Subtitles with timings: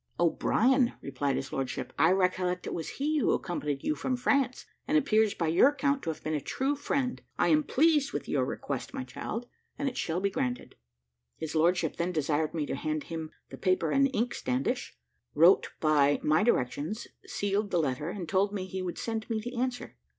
[0.19, 4.97] "O'Brien," replied his lordship; "I recollect it was he who accompanied you from France, and
[4.97, 7.21] appears, by your account, to have been a true friend.
[7.37, 9.45] I am pleased with your request, my child,
[9.77, 10.73] and it shall be granted."
[11.37, 14.97] His lordship then desired me to hand him the paper and ink standish,
[15.35, 19.55] wrote by my directions, sealed the letter, and told me he would send me the
[19.55, 19.97] answer.